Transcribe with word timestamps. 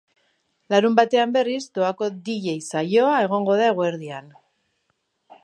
Larunbatean, 0.73 1.35
berriz, 1.35 1.59
doako 1.79 2.09
dj 2.29 2.57
saioa 2.69 3.21
egongo 3.27 3.61
da 3.61 3.71
eguerdian. 3.75 4.35